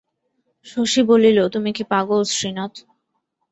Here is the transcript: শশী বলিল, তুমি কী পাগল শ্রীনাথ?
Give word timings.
শশী 0.65 1.01
বলিল, 1.03 1.37
তুমি 1.47 1.69
কী 1.73 1.83
পাগল 1.83 2.21
শ্রীনাথ? 2.31 2.73